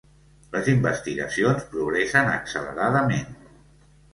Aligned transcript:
Les 0.53 0.69
investigacions 0.71 1.67
progressen 1.75 2.33
acceleradament. 2.39 3.29